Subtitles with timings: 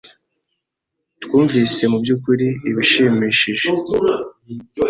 [1.23, 3.67] twumvise mu by'ukuri ibishimishije